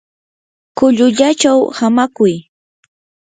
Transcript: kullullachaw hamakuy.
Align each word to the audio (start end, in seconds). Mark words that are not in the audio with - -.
kullullachaw 0.77 1.59
hamakuy. 1.77 2.33